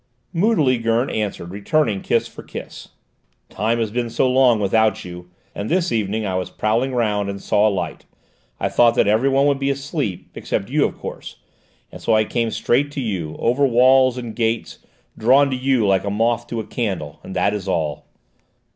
[0.33, 2.87] Moodily Gurn answered, returning kiss for kiss.
[3.49, 5.29] "Time has been so long without you!
[5.53, 8.05] And this evening I was prowling round and saw a light.
[8.59, 11.35] I thought that every one would be asleep except you, of course.
[11.91, 14.79] And so I came straight to you, over walls, and gates
[15.19, 18.07] drawn to you like a moth to a candle: and that is all!"